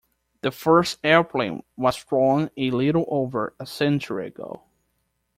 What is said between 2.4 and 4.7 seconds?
a little over a century ago.